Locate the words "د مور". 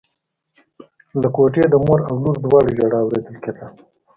1.69-1.99